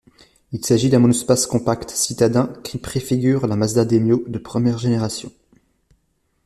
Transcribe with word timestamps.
Il 0.51 0.65
s'agit 0.65 0.89
d'un 0.89 0.97
monospace 0.97 1.45
compact 1.45 1.91
citadin 1.91 2.47
qui 2.63 2.79
préfigure 2.79 3.45
la 3.45 3.55
Mazda 3.55 3.85
Demio 3.85 4.23
de 4.25 4.39
première 4.39 4.79
génération. 4.79 5.31